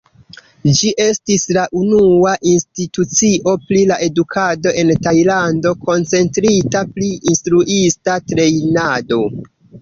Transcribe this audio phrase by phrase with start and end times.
[0.77, 9.23] Ĝi estis la unua institucio pri la edukado en Tajlando, koncentrita pri instruista trejnado.